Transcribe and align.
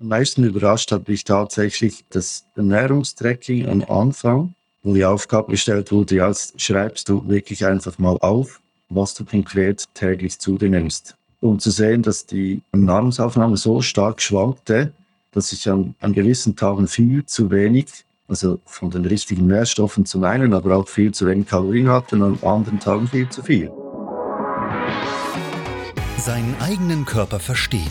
Am 0.00 0.06
meisten 0.06 0.44
überrascht 0.44 0.92
hat 0.92 1.08
mich 1.08 1.24
tatsächlich 1.24 2.04
das 2.10 2.46
Ernährungstracking 2.54 3.68
am 3.68 3.82
Anfang, 3.90 4.54
wo 4.84 4.94
die 4.94 5.04
Aufgabe 5.04 5.50
gestellt 5.50 5.90
wurde, 5.90 6.14
ja, 6.14 6.32
schreibst 6.56 7.08
du 7.08 7.26
wirklich 7.26 7.66
einfach 7.66 7.98
mal 7.98 8.16
auf, 8.20 8.60
was 8.88 9.14
du 9.14 9.24
konkret 9.24 9.86
täglich 9.94 10.38
zu 10.38 10.56
dir 10.56 10.70
nimmst. 10.70 11.16
Um 11.40 11.58
zu 11.58 11.72
sehen, 11.72 12.02
dass 12.02 12.24
die 12.26 12.62
Nahrungsaufnahme 12.70 13.56
so 13.56 13.82
stark 13.82 14.22
schwankte, 14.22 14.92
dass 15.32 15.50
ich 15.50 15.68
an, 15.68 15.96
an 15.98 16.12
gewissen 16.12 16.54
Tagen 16.54 16.86
viel 16.86 17.26
zu 17.26 17.50
wenig, 17.50 18.04
also 18.28 18.60
von 18.66 18.90
den 18.90 19.04
richtigen 19.04 19.48
Nährstoffen 19.48 20.06
zum 20.06 20.22
einen, 20.22 20.54
aber 20.54 20.76
auch 20.76 20.86
viel 20.86 21.10
zu 21.10 21.26
wenig 21.26 21.48
Kalorien 21.48 21.88
hatte 21.88 22.14
und 22.14 22.22
an 22.22 22.48
anderen 22.48 22.78
Tagen 22.78 23.08
viel 23.08 23.28
zu 23.30 23.42
viel. 23.42 23.72
Seinen 26.18 26.54
eigenen 26.60 27.04
Körper 27.04 27.40
verstehen 27.40 27.90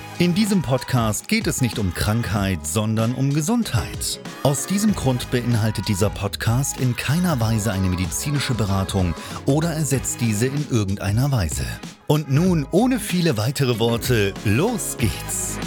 In 0.19 0.35
diesem 0.35 0.61
Podcast 0.61 1.27
geht 1.27 1.47
es 1.47 1.61
nicht 1.61 1.79
um 1.79 1.93
Krankheit, 1.93 2.67
sondern 2.67 3.15
um 3.15 3.33
Gesundheit. 3.33 4.19
Aus 4.43 4.67
diesem 4.67 4.93
Grund 4.93 5.31
beinhaltet 5.31 5.87
dieser 5.87 6.11
Podcast 6.11 6.79
in 6.79 6.95
keiner 6.95 7.39
Weise 7.39 7.71
eine 7.71 7.87
medizinische 7.87 8.53
Beratung 8.53 9.15
oder 9.47 9.71
ersetzt 9.71 10.21
diese 10.21 10.47
in 10.47 10.69
irgendeiner 10.69 11.31
Weise. 11.31 11.65
Und 12.05 12.29
nun, 12.29 12.67
ohne 12.71 12.99
viele 12.99 13.37
weitere 13.37 13.79
Worte, 13.79 14.33
los 14.45 14.95
geht's! 14.97 15.57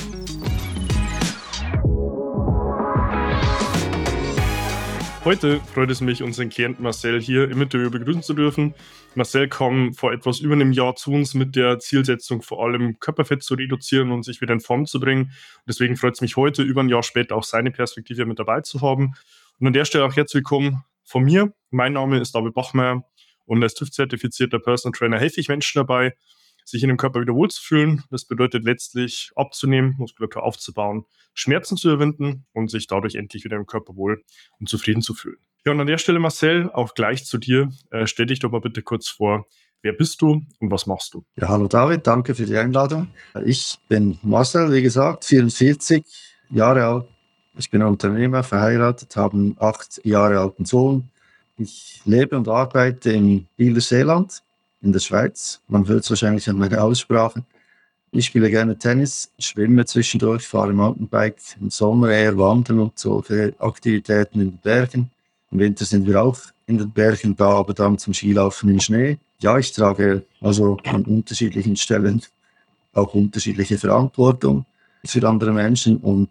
Heute 5.25 5.59
freut 5.73 5.91
es 5.91 6.03
mich, 6.03 6.23
unseren 6.23 6.51
Klienten 6.51 6.83
Marcel 6.83 7.19
hier 7.19 7.51
im 7.51 7.63
Interview 7.63 7.89
begrüßen 7.89 8.23
zu 8.23 8.35
dürfen. 8.35 8.75
Marcel 9.15 9.49
kam 9.49 9.95
vor 9.95 10.13
etwas 10.13 10.41
über 10.41 10.53
einem 10.53 10.73
Jahr 10.73 10.97
zu 10.97 11.13
uns 11.13 11.33
mit 11.33 11.57
der 11.57 11.79
Zielsetzung, 11.79 12.43
vor 12.43 12.63
allem 12.63 13.01
Körperfett 13.01 13.43
zu 13.43 13.55
reduzieren 13.55 14.11
und 14.11 14.23
sich 14.23 14.43
wieder 14.43 14.53
in 14.53 14.61
Form 14.61 14.85
zu 14.85 15.01
bringen. 15.01 15.33
deswegen 15.67 15.97
freut 15.97 16.13
es 16.13 16.21
mich 16.21 16.37
heute, 16.37 16.63
über 16.63 16.83
ein 16.83 16.91
Jahr 16.91 17.03
später, 17.03 17.37
auch 17.37 17.43
seine 17.43 17.71
Perspektive 17.71 18.27
mit 18.27 18.39
dabei 18.39 18.61
zu 18.61 18.83
haben. 18.83 19.15
Und 19.59 19.67
an 19.67 19.73
der 19.73 19.87
Stelle 19.87 20.05
auch 20.05 20.15
herzlich 20.15 20.41
willkommen 20.41 20.85
von 21.05 21.25
mir. 21.25 21.55
Mein 21.71 21.95
Name 21.95 22.21
ist 22.21 22.35
David 22.35 22.53
Bachmeier 22.53 23.03
und 23.47 23.63
als 23.63 23.73
TÜV-zertifizierter 23.77 24.59
Personal 24.59 24.93
Trainer 24.93 25.19
helfe 25.19 25.41
ich 25.41 25.49
Menschen 25.49 25.79
dabei, 25.79 26.13
sich 26.65 26.83
in 26.83 26.89
dem 26.89 26.97
Körper 26.97 27.21
wieder 27.21 27.35
wohlzufühlen. 27.35 28.03
Das 28.11 28.25
bedeutet 28.25 28.65
letztlich 28.65 29.31
abzunehmen, 29.37 29.95
Muskulatur 29.99 30.43
aufzubauen, 30.43 31.05
Schmerzen 31.35 31.77
zu 31.77 31.89
überwinden 31.89 32.47
und 32.53 32.71
sich 32.71 32.87
dadurch 32.87 33.15
endlich 33.15 33.45
wieder 33.45 33.57
im 33.57 33.67
Körper 33.67 33.97
wohl 33.97 34.23
und 34.59 34.69
zufrieden 34.69 35.03
zu 35.03 35.15
fühlen. 35.15 35.39
Ja, 35.67 35.73
und 35.73 35.81
an 35.81 35.87
der 35.87 35.99
Stelle, 35.99 36.19
Marcel, 36.19 36.71
auch 36.73 36.95
gleich 36.95 37.25
zu 37.25 37.39
dir. 37.39 37.71
Äh, 37.91 38.07
stell 38.07 38.27
dich 38.27 38.39
doch 38.41 38.51
mal 38.51 38.61
bitte 38.61 38.83
kurz 38.83 39.09
vor. 39.09 39.47
Wer 39.83 39.93
bist 39.93 40.23
du 40.23 40.43
und 40.61 40.71
was 40.71 40.87
machst 40.87 41.13
du? 41.13 41.25
Ja, 41.37 41.49
hallo 41.49 41.69
David, 41.69 42.07
danke 42.07 42.35
für 42.35 42.47
die 42.47 42.57
Einladung. 42.57 43.09
Ich 43.45 43.79
bin 43.89 44.19
Marcel, 44.23 44.73
wie 44.73 44.81
gesagt, 44.81 45.27
44 45.27 46.05
Jahre 46.51 46.85
alt. 46.87 47.09
Ich 47.57 47.71
bin 47.71 47.83
Unternehmer, 47.83 48.43
verheiratet, 48.43 49.15
habe 49.17 49.37
einen 49.37 49.57
acht 49.61 50.01
Jahre 50.05 50.41
alten 50.41 50.65
Sohn. 50.65 51.11
Ich 51.57 52.01
lebe 52.05 52.37
und 52.37 52.49
arbeite 52.49 53.13
in 53.13 53.47
Seeland 53.59 54.43
in 54.85 54.93
der 54.93 55.01
Schweiz. 55.01 55.61
Man 55.67 55.89
hört 55.89 56.05
es 56.05 56.11
wahrscheinlich 56.11 56.49
an 56.49 56.59
meiner 56.59 56.85
Aussprache. 56.85 57.43
Ich 58.13 58.27
spiele 58.27 58.49
gerne 58.49 58.79
Tennis, 58.79 59.33
schwimme 59.41 59.85
zwischendurch, 59.87 60.47
fahre 60.47 60.73
Mountainbike, 60.73 61.41
im 61.61 61.71
Sommer 61.71 62.11
eher 62.11 62.39
wandern 62.39 62.79
und 62.79 62.99
solche 62.99 63.55
Aktivitäten 63.59 64.41
in 64.41 64.51
den 64.51 64.59
Bergen. 64.59 65.11
Im 65.51 65.59
Winter 65.59 65.85
sind 65.85 66.07
wir 66.07 66.23
auch 66.23 66.39
in 66.67 66.79
den 66.79 66.91
Bergen 66.91 67.35
da, 67.35 67.49
aber 67.49 67.75
dann 67.75 67.99
zum 67.99 68.15
Skilaufen 68.15 68.71
im 68.71 68.79
Schnee. 68.79 69.19
Ja, 69.41 69.59
ich 69.59 69.73
trage 69.73 70.23
also 70.41 70.77
an 70.85 71.05
unterschiedlichen 71.05 71.77
Stellen 71.77 72.23
auch 72.93 73.15
unterschiedliche 73.15 73.79
Verantwortung 73.79 74.65
für 75.05 75.29
andere 75.29 75.53
Menschen 75.53 75.97
und 75.97 76.29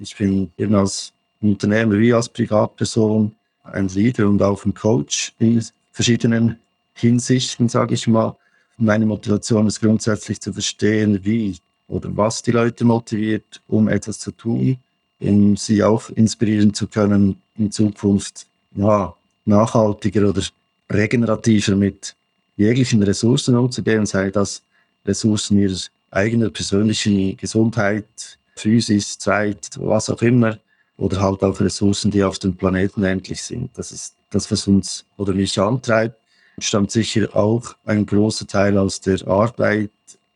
ich 0.00 0.16
bin 0.16 0.50
eben 0.58 0.74
als 0.74 1.12
Unternehmer 1.40 1.96
wie 1.98 2.12
als 2.12 2.28
Privatperson 2.28 3.32
ein 3.62 3.88
Leader 3.88 4.28
und 4.28 4.42
auch 4.42 4.64
ein 4.64 4.74
Coach 4.74 5.32
in 5.38 5.64
verschiedenen 5.92 6.58
Hinsichten, 6.94 7.68
sage 7.68 7.94
ich 7.94 8.06
mal. 8.06 8.36
Meine 8.76 9.06
Motivation 9.06 9.66
ist 9.66 9.80
grundsätzlich 9.80 10.40
zu 10.40 10.52
verstehen, 10.52 11.24
wie 11.24 11.56
oder 11.88 12.08
was 12.16 12.42
die 12.42 12.52
Leute 12.52 12.84
motiviert, 12.84 13.60
um 13.68 13.88
etwas 13.88 14.18
zu 14.18 14.32
tun, 14.32 14.78
um 15.20 15.56
sie 15.56 15.82
auch 15.82 16.08
inspirieren 16.10 16.72
zu 16.72 16.86
können, 16.86 17.40
in 17.56 17.70
Zukunft 17.70 18.46
ja, 18.74 19.14
nachhaltiger 19.44 20.28
oder 20.28 20.42
regenerativer 20.90 21.76
mit 21.76 22.16
jeglichen 22.56 23.02
Ressourcen 23.02 23.56
umzugehen, 23.56 24.06
sei 24.06 24.30
das 24.30 24.62
Ressourcen 25.04 25.58
ihrer 25.58 25.78
eigenen 26.10 26.52
persönlichen 26.52 27.36
Gesundheit, 27.36 28.38
Physis, 28.56 29.18
Zeit, 29.18 29.70
was 29.76 30.08
auch 30.08 30.22
immer, 30.22 30.58
oder 30.96 31.20
halt 31.20 31.42
auch 31.42 31.60
Ressourcen, 31.60 32.10
die 32.10 32.22
auf 32.22 32.38
dem 32.38 32.56
Planeten 32.56 33.02
endlich 33.02 33.42
sind. 33.42 33.70
Das 33.76 33.90
ist 33.90 34.14
das, 34.30 34.50
was 34.50 34.68
uns 34.68 35.04
oder 35.16 35.32
mich 35.32 35.58
antreibt 35.60 36.16
stammt 36.58 36.90
sicher 36.90 37.34
auch 37.34 37.74
ein 37.84 38.06
großer 38.06 38.46
Teil 38.46 38.78
aus 38.78 39.00
der 39.00 39.26
Arbeit. 39.26 39.90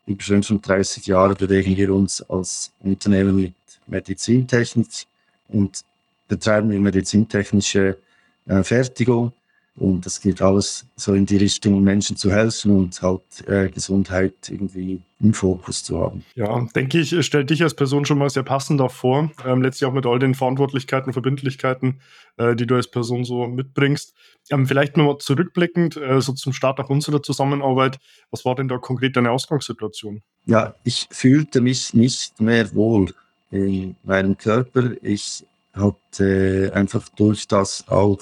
Über 0.06 0.23
35 0.23 1.06
Jahre 1.06 1.34
bewegen 1.34 1.77
wir 1.77 1.93
uns 1.95 2.23
als 2.23 2.73
Unternehmen 2.81 3.37
mit 3.37 3.55
Medizintechnik 3.87 5.06
und 5.49 5.84
betreiben 6.29 6.71
wir 6.71 6.81
medizintechnische 6.81 7.99
äh, 8.47 8.62
Fertigung. 8.62 9.33
Und 9.78 10.05
das 10.05 10.21
geht 10.21 10.43
alles 10.43 10.87
so 10.97 11.15
in 11.15 11.27
die 11.27 11.37
Richtung, 11.37 11.83
Menschen 11.83 12.16
zu 12.16 12.31
helfen 12.31 12.77
und 12.77 13.00
halt 13.00 13.22
äh, 13.47 13.69
Gesundheit 13.69 14.34
irgendwie 14.49 15.00
im 15.21 15.34
Fokus 15.34 15.83
zu 15.83 15.99
haben. 15.99 16.25
Ja, 16.34 16.66
denke 16.75 16.99
ich, 17.00 17.25
stellt 17.25 17.50
dich 17.50 17.62
als 17.62 17.75
Person 17.75 18.05
schon 18.05 18.19
mal 18.19 18.31
sehr 18.31 18.43
passend 18.43 18.81
auch 18.81 18.91
vor. 18.91 19.31
Ähm, 19.44 19.62
letztlich 19.62 19.88
auch 19.88 19.93
mit 19.93 20.06
all 20.06 20.19
den 20.19 20.34
Verantwortlichkeiten, 20.34 21.12
Verbindlichkeiten, 21.12 22.00
äh, 22.37 22.55
die 22.55 22.67
du 22.67 22.77
als 22.77 22.91
Person 22.91 23.25
so 23.25 23.47
mitbringst. 23.47 24.15
Ähm, 24.50 24.67
vielleicht 24.67 24.97
nochmal 24.97 25.19
zurückblickend, 25.19 25.97
äh, 25.97 26.21
so 26.21 26.33
zum 26.33 26.53
Start 26.53 26.81
auch 26.81 26.91
unserer 26.91 27.22
Zusammenarbeit. 27.22 27.99
Was 28.31 28.44
war 28.44 28.55
denn 28.55 28.69
da 28.69 28.78
konkret 28.78 29.17
deine 29.17 29.31
Ausgangssituation? 29.31 30.22
Ja, 30.47 30.75
ich 30.84 31.09
fühlte 31.11 31.61
mich 31.61 31.94
nicht 31.94 32.41
mehr 32.41 32.75
wohl 32.75 33.12
in 33.50 33.97
meinem 34.03 34.37
Körper. 34.37 34.93
Ich 35.03 35.44
hatte 35.72 36.73
einfach 36.75 37.08
durch 37.11 37.47
das 37.49 37.87
auch 37.88 38.19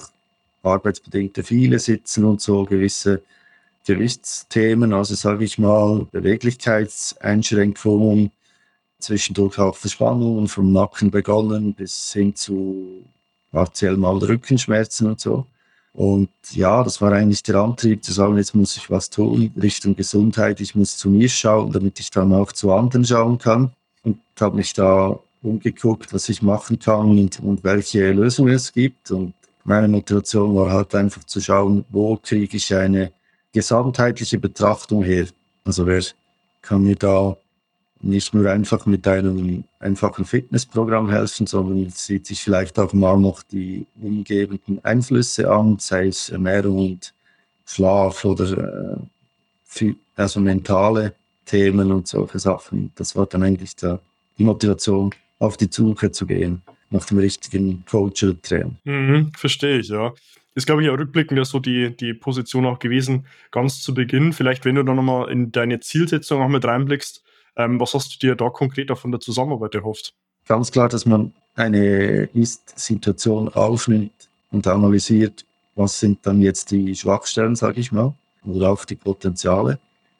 arbeitsbedingte 0.66 1.42
viele 1.42 1.78
sitzen 1.78 2.24
und 2.24 2.40
so 2.40 2.64
gewisse 2.64 3.22
Gewichtsthemen, 3.86 4.92
also 4.92 5.14
sage 5.14 5.44
ich 5.44 5.58
mal 5.58 6.06
Beweglichkeitseinschränkungen, 6.10 8.32
zwischendurch 8.98 9.58
auch 9.58 9.76
Verspannungen 9.76 10.48
vom 10.48 10.72
Nacken 10.72 11.10
begonnen 11.10 11.74
bis 11.74 12.12
hin 12.12 12.34
zu 12.34 13.04
partiell 13.52 13.96
mal 13.96 14.16
Rückenschmerzen 14.16 15.06
und 15.06 15.20
so. 15.20 15.46
Und 15.92 16.28
ja, 16.50 16.82
das 16.84 17.00
war 17.00 17.12
eigentlich 17.12 17.42
der 17.42 17.56
Antrieb 17.56 18.04
zu 18.04 18.12
sagen, 18.12 18.36
jetzt 18.36 18.54
muss 18.54 18.76
ich 18.76 18.90
was 18.90 19.08
tun 19.08 19.50
Richtung 19.60 19.96
Gesundheit. 19.96 20.60
Ich 20.60 20.74
muss 20.74 20.98
zu 20.98 21.08
mir 21.08 21.28
schauen, 21.28 21.72
damit 21.72 21.98
ich 22.00 22.10
dann 22.10 22.34
auch 22.34 22.52
zu 22.52 22.72
anderen 22.72 23.06
schauen 23.06 23.38
kann. 23.38 23.72
Und 24.02 24.18
habe 24.38 24.56
mich 24.56 24.74
da 24.74 25.18
umgeguckt, 25.42 26.12
was 26.12 26.28
ich 26.28 26.42
machen 26.42 26.78
kann 26.78 27.18
und, 27.18 27.40
und 27.40 27.64
welche 27.64 28.12
Lösungen 28.12 28.52
es 28.52 28.74
gibt. 28.74 29.10
Und 29.10 29.32
meine 29.66 29.88
Motivation 29.88 30.54
war 30.54 30.70
halt 30.70 30.94
einfach 30.94 31.24
zu 31.24 31.40
schauen, 31.40 31.84
wo 31.90 32.16
kriege 32.16 32.56
ich 32.56 32.72
eine 32.74 33.12
gesamtheitliche 33.52 34.38
Betrachtung 34.38 35.02
her. 35.02 35.26
Also 35.64 35.86
wer 35.86 36.02
kann 36.62 36.84
mir 36.84 36.96
da 36.96 37.36
nicht 38.00 38.32
nur 38.32 38.48
einfach 38.50 38.86
mit 38.86 39.06
einem 39.08 39.64
einfachen 39.80 40.24
Fitnessprogramm 40.24 41.10
helfen, 41.10 41.46
sondern 41.46 41.90
sieht 41.90 42.26
sich 42.26 42.42
vielleicht 42.42 42.78
auch 42.78 42.92
mal 42.92 43.16
noch 43.18 43.42
die 43.42 43.86
umgebenden 44.00 44.84
Einflüsse 44.84 45.50
an, 45.50 45.78
sei 45.80 46.08
es 46.08 46.28
Ernährung 46.28 46.92
und 46.92 47.14
Schlaf 47.64 48.24
oder 48.24 48.98
äh, 49.80 49.94
also 50.14 50.40
mentale 50.40 51.14
Themen 51.44 51.90
und 51.90 52.06
solche 52.06 52.38
Sachen. 52.38 52.92
Das 52.94 53.16
war 53.16 53.26
dann 53.26 53.42
eigentlich 53.42 53.74
der, 53.76 53.98
die 54.38 54.44
Motivation, 54.44 55.12
auf 55.38 55.56
die 55.56 55.68
Suche 55.70 56.10
zu 56.12 56.24
gehen 56.24 56.62
nach 56.90 57.04
dem 57.06 57.18
richtigen 57.18 57.84
Coach 57.86 58.22
oder 58.24 58.40
Trainer. 58.40 58.74
Mhm, 58.84 59.32
verstehe 59.36 59.78
ich, 59.78 59.88
ja. 59.88 60.12
Ist, 60.54 60.66
glaube 60.66 60.82
ich, 60.82 60.88
auch 60.88 60.98
rückblickend 60.98 61.36
ja 61.36 61.44
so 61.44 61.58
die, 61.58 61.94
die 61.94 62.14
Position 62.14 62.64
auch 62.64 62.78
gewesen, 62.78 63.26
ganz 63.50 63.82
zu 63.82 63.92
Beginn. 63.92 64.32
Vielleicht, 64.32 64.64
wenn 64.64 64.76
du 64.76 64.82
da 64.82 64.94
nochmal 64.94 65.30
in 65.30 65.52
deine 65.52 65.80
Zielsetzung 65.80 66.40
auch 66.40 66.48
mit 66.48 66.64
reinblickst, 66.64 67.22
ähm, 67.56 67.78
was 67.78 67.92
hast 67.94 68.14
du 68.14 68.26
dir 68.26 68.36
da 68.36 68.48
konkret 68.48 68.90
auch 68.90 68.98
von 68.98 69.10
der 69.10 69.20
Zusammenarbeit 69.20 69.74
erhofft? 69.74 70.14
Ganz 70.46 70.70
klar, 70.70 70.88
dass 70.88 71.04
man 71.04 71.32
eine 71.54 72.24
Ist-Situation 72.32 73.48
aufnimmt 73.48 74.30
und 74.50 74.66
analysiert, 74.66 75.44
was 75.74 76.00
sind 76.00 76.24
dann 76.26 76.40
jetzt 76.40 76.70
die 76.70 76.94
Schwachstellen, 76.94 77.56
sage 77.56 77.80
ich 77.80 77.92
mal, 77.92 78.14
oder 78.44 78.70
auch 78.70 78.84
die 78.84 78.94
Potenziale, 78.94 79.78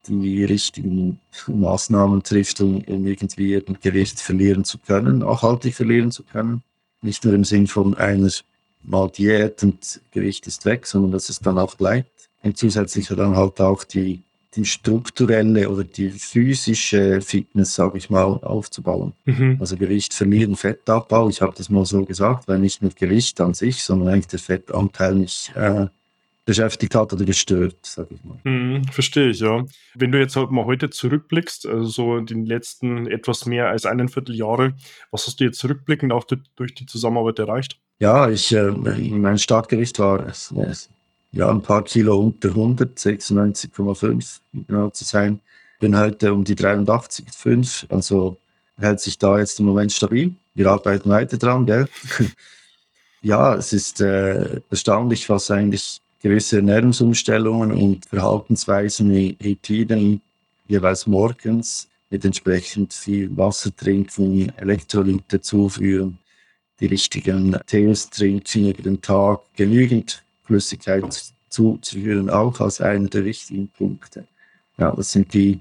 die 0.08 0.44
richtigen 0.44 1.20
Maßnahmen 1.46 2.22
trifft, 2.22 2.60
um, 2.60 2.76
um 2.86 3.06
irgendwie 3.06 3.62
Gewicht 3.82 4.20
verlieren 4.20 4.64
zu 4.64 4.78
können, 4.78 5.18
nachhaltig 5.18 5.74
verlieren 5.74 6.10
zu 6.10 6.22
können. 6.22 6.62
Nicht 7.02 7.24
nur 7.24 7.34
im 7.34 7.44
Sinn 7.44 7.66
von 7.66 7.94
einer 7.94 8.30
mal 8.82 9.10
Diät 9.10 9.62
und 9.62 10.00
Gewicht 10.12 10.46
ist 10.46 10.64
weg, 10.64 10.86
sondern 10.86 11.12
dass 11.12 11.28
es 11.28 11.40
dann 11.40 11.58
auch 11.58 11.74
bleibt. 11.74 12.10
Und 12.42 12.56
zusätzlich 12.56 13.08
dann 13.08 13.36
halt 13.36 13.60
auch 13.60 13.84
die 13.84 14.22
die 14.56 14.64
strukturelle 14.64 15.68
oder 15.68 15.84
die 15.84 16.10
physische 16.10 17.20
Fitness, 17.20 17.74
sage 17.74 17.98
ich 17.98 18.10
mal, 18.10 18.24
aufzubauen. 18.24 19.12
Mhm. 19.26 19.58
Also 19.60 19.76
Gewicht 19.76 20.14
verlieren, 20.14 20.56
Fettabbau. 20.56 21.28
Ich 21.28 21.42
habe 21.42 21.52
das 21.56 21.68
mal 21.68 21.84
so 21.84 22.04
gesagt, 22.04 22.48
weil 22.48 22.58
nicht 22.58 22.82
nur 22.82 22.90
Gewicht 22.90 23.40
an 23.40 23.54
sich, 23.54 23.84
sondern 23.84 24.08
eigentlich 24.08 24.28
der 24.28 24.38
Fettanteil 24.38 25.14
mich 25.14 25.52
äh, 25.54 25.86
beschäftigt 26.46 26.94
hat 26.94 27.12
oder 27.12 27.24
gestört, 27.24 27.76
sage 27.82 28.14
ich 28.14 28.24
mal. 28.24 28.38
Mhm, 28.44 28.84
verstehe 28.84 29.30
ich, 29.30 29.40
ja. 29.40 29.66
Wenn 29.94 30.12
du 30.12 30.18
jetzt 30.18 30.36
halt 30.36 30.52
mal 30.52 30.64
heute 30.64 30.88
zurückblickst, 30.88 31.66
also 31.66 31.84
so 31.84 32.20
den 32.20 32.46
letzten 32.46 33.08
etwas 33.08 33.46
mehr 33.46 33.68
als 33.68 33.84
einen 33.84 34.08
Vierteljahre, 34.08 34.74
was 35.10 35.26
hast 35.26 35.40
du 35.40 35.44
jetzt 35.44 35.58
zurückblickend 35.58 36.12
auch 36.12 36.24
durch 36.24 36.74
die 36.74 36.86
Zusammenarbeit 36.86 37.40
erreicht? 37.40 37.78
Ja, 37.98 38.30
ich, 38.30 38.54
äh, 38.54 38.70
mein 38.70 39.38
Startgewicht 39.38 39.98
war 39.98 40.24
es 40.26 40.54
ja, 41.32 41.50
ein 41.50 41.62
paar 41.62 41.82
Kilo 41.82 42.18
unter 42.18 42.50
100, 42.50 42.96
96,5 42.96 44.40
genau 44.66 44.90
zu 44.90 45.04
sein. 45.04 45.40
Bin 45.80 45.98
heute 45.98 46.32
um 46.32 46.44
die 46.44 46.54
83,5, 46.54 47.90
also 47.90 48.38
hält 48.78 49.00
sich 49.00 49.18
da 49.18 49.38
jetzt 49.38 49.58
im 49.58 49.66
Moment 49.66 49.92
stabil. 49.92 50.34
Wir 50.54 50.70
arbeiten 50.70 51.10
weiter 51.10 51.36
dran, 51.36 51.66
gell? 51.66 51.88
ja, 53.20 53.54
es 53.56 53.72
ist 53.72 54.00
äh, 54.00 54.60
erstaunlich, 54.70 55.28
was 55.28 55.50
eigentlich 55.50 56.00
gewisse 56.28 56.56
Ernährungsumstellungen 56.56 57.70
und 57.70 58.06
Verhaltensweisen 58.06 59.10
wie 59.12 59.36
Etiden 59.38 60.20
jeweils 60.66 61.06
morgens 61.06 61.88
mit 62.10 62.24
entsprechend 62.24 62.92
viel 62.92 63.36
Wasser 63.36 63.74
trinken, 63.74 64.52
Elektrolyte 64.56 65.40
zuführen, 65.40 66.18
die 66.80 66.86
richtigen 66.86 67.56
Tees 67.66 68.10
trinken 68.10 68.70
über 68.70 68.82
den 68.82 69.00
Tag, 69.00 69.40
genügend 69.54 70.24
Flüssigkeit 70.44 71.32
zuzuführen, 71.48 72.28
auch 72.28 72.60
als 72.60 72.80
einer 72.80 73.08
der 73.08 73.24
wichtigen 73.24 73.68
Punkte. 73.68 74.26
Ja, 74.78 74.90
das 74.90 75.12
sind 75.12 75.32
die 75.32 75.60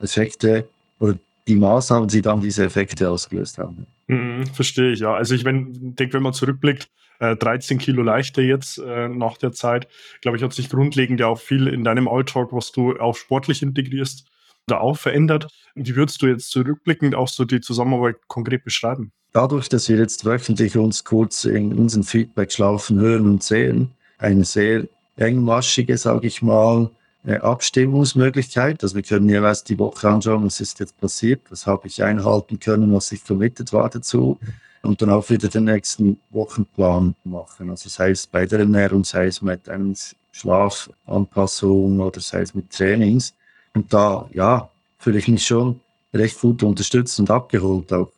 Effekte 0.00 0.68
oder 0.98 1.16
die 1.46 1.54
Maßnahmen, 1.54 2.08
die 2.08 2.20
dann 2.20 2.40
diese 2.40 2.64
Effekte 2.64 3.08
ausgelöst 3.08 3.58
haben. 3.58 3.86
Mhm, 4.08 4.46
verstehe 4.48 4.92
ich, 4.92 5.00
ja. 5.00 5.14
Also 5.14 5.36
ich 5.36 5.44
denke, 5.44 6.12
wenn 6.14 6.22
man 6.22 6.32
zurückblickt, 6.32 6.88
äh, 7.20 7.36
13 7.36 7.78
Kilo 7.78 8.02
leichter 8.02 8.42
jetzt 8.42 8.78
äh, 8.78 9.08
nach 9.08 9.36
der 9.36 9.52
Zeit, 9.52 9.86
glaube 10.20 10.36
ich, 10.36 10.42
hat 10.42 10.52
sich 10.52 10.68
grundlegend 10.68 11.20
ja 11.20 11.28
auch 11.28 11.38
viel 11.38 11.68
in 11.68 11.84
deinem 11.84 12.08
Alltag, 12.08 12.48
was 12.50 12.72
du 12.72 12.98
auch 12.98 13.14
sportlich 13.14 13.62
integrierst, 13.62 14.26
da 14.66 14.78
auch 14.78 14.96
verändert. 14.96 15.48
Wie 15.74 15.94
würdest 15.94 16.22
du 16.22 16.26
jetzt 16.26 16.50
zurückblickend 16.50 17.14
auch 17.14 17.28
so 17.28 17.44
die 17.44 17.60
Zusammenarbeit 17.60 18.16
konkret 18.26 18.64
beschreiben? 18.64 19.12
Dadurch, 19.32 19.68
dass 19.68 19.88
wir 19.88 19.96
jetzt 19.96 20.24
wöchentlich 20.24 20.76
uns 20.76 21.04
kurz 21.04 21.44
in 21.44 21.72
unseren 21.74 22.02
Feedback 22.02 22.50
schlafen, 22.50 22.98
hören 22.98 23.26
und 23.26 23.42
sehen, 23.42 23.92
eine 24.18 24.44
sehr 24.44 24.88
engmaschige, 25.16 25.96
sage 25.96 26.26
ich 26.26 26.42
mal, 26.42 26.90
äh, 27.24 27.36
Abstimmungsmöglichkeit. 27.36 28.82
Also 28.82 28.96
wir 28.96 29.02
können 29.02 29.28
jeweils 29.28 29.62
die 29.62 29.78
Woche 29.78 30.08
anschauen, 30.08 30.44
was 30.44 30.60
ist 30.60 30.80
jetzt 30.80 30.98
passiert, 30.98 31.42
was 31.50 31.66
habe 31.66 31.86
ich 31.86 32.02
einhalten 32.02 32.58
können, 32.58 32.92
was 32.92 33.12
ich 33.12 33.24
committed 33.24 33.72
war 33.72 33.88
dazu 33.90 34.38
und 34.82 35.02
dann 35.02 35.10
auch 35.10 35.28
wieder 35.30 35.48
den 35.48 35.64
nächsten 35.64 36.18
Wochenplan 36.30 37.14
machen. 37.24 37.70
Also 37.70 37.88
sei 37.88 38.10
es 38.10 38.26
bei 38.26 38.46
der 38.46 38.60
Ernährung, 38.60 39.04
sei 39.04 39.26
es 39.26 39.42
mit 39.42 39.68
einer 39.68 39.94
Schlafanpassung 40.32 42.00
oder 42.00 42.20
sei 42.20 42.42
es 42.42 42.54
mit 42.54 42.70
Trainings. 42.70 43.34
Und 43.74 43.92
da, 43.92 44.28
ja, 44.32 44.70
fühle 44.98 45.18
ich 45.18 45.28
mich 45.28 45.46
schon 45.46 45.80
recht 46.12 46.40
gut 46.40 46.62
unterstützt 46.62 47.18
und 47.20 47.30
abgeholt 47.30 47.92
auch. 47.92 48.10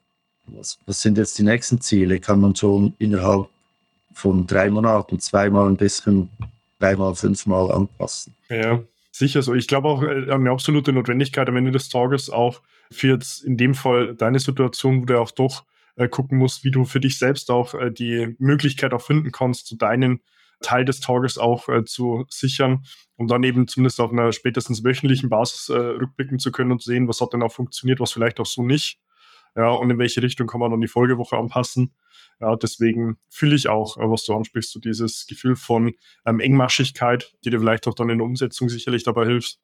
Was, 0.47 0.79
was 0.87 1.00
sind 1.00 1.19
jetzt 1.19 1.38
die 1.38 1.44
nächsten 1.44 1.81
Ziele? 1.81 2.19
Kann 2.19 2.41
man 2.41 2.55
schon 2.56 2.94
innerhalb 2.99 3.49
von 4.12 4.47
drei 4.47 4.70
Monaten 4.70 5.20
zweimal 5.20 5.69
ein 5.69 5.76
bisschen, 5.76 6.29
dreimal, 6.79 7.15
fünfmal 7.15 7.70
anpassen. 7.70 8.35
Ja, 8.49 8.82
sicher 9.11 9.43
so. 9.43 9.55
Ich 9.55 9.69
glaube 9.69 9.88
auch 9.88 10.03
äh, 10.03 10.31
eine 10.31 10.50
absolute 10.50 10.93
Notwendigkeit 10.93 11.49
am 11.49 11.56
Ende 11.56 11.70
des 11.70 11.88
Tages 11.88 12.29
auch 12.29 12.61
für 12.91 13.08
jetzt 13.08 13.44
in 13.44 13.56
dem 13.56 13.75
Fall 13.75 14.15
deine 14.15 14.38
Situation, 14.38 15.03
wo 15.03 15.06
du 15.06 15.19
auch 15.19 15.31
doch 15.31 15.65
äh, 15.97 16.09
gucken 16.09 16.39
musst, 16.39 16.65
wie 16.65 16.71
du 16.71 16.85
für 16.85 17.00
dich 17.00 17.19
selbst 17.19 17.50
auch 17.50 17.75
äh, 17.75 17.91
die 17.91 18.35
Möglichkeit 18.39 18.93
auch 18.94 19.03
finden 19.03 19.33
kannst, 19.33 19.67
zu 19.67 19.77
deinen 19.77 20.21
Teil 20.62 20.85
des 20.85 21.00
Tages 21.00 21.39
auch 21.39 21.69
äh, 21.69 21.85
zu 21.85 22.25
sichern, 22.31 22.85
um 23.17 23.27
dann 23.27 23.43
eben 23.43 23.69
zumindest 23.69 24.00
auf 24.00 24.12
einer 24.12 24.33
spätestens 24.33 24.85
wöchentlichen 24.85 25.29
Basis 25.29 25.69
äh, 25.69 25.77
rückblicken 25.77 26.39
zu 26.39 26.53
können 26.53 26.73
und 26.73 26.83
sehen, 26.83 27.09
was 27.09 27.21
hat 27.21 27.33
denn 27.33 27.43
auch 27.43 27.53
funktioniert, 27.53 28.00
was 28.00 28.12
vielleicht 28.12 28.41
auch 28.41 28.47
so 28.47 28.62
nicht. 28.62 28.99
Ja, 29.55 29.69
und 29.69 29.91
in 29.91 29.99
welche 29.99 30.23
Richtung 30.23 30.47
kann 30.47 30.61
man 30.61 30.71
dann 30.71 30.81
die 30.81 30.89
Folgewoche 30.89 31.37
anpassen. 31.37 31.94
Ja, 32.41 32.56
deswegen 32.56 33.19
fühle 33.29 33.55
ich 33.55 33.69
auch, 33.69 33.99
äh, 33.99 34.09
was 34.09 34.25
du 34.25 34.35
ansprichst, 34.35 34.73
so 34.73 34.81
dieses 34.81 35.27
Gefühl 35.27 35.56
von 35.56 35.93
ähm, 36.25 36.41
Engmaschigkeit, 36.41 37.35
die 37.44 37.50
dir 37.50 37.61
vielleicht 37.61 37.87
auch 37.87 37.94
dann 37.94 38.09
in 38.09 38.19
der 38.19 38.25
Umsetzung 38.25 38.69
sicherlich 38.69 39.03
dabei 39.03 39.27
hilft, 39.27 39.59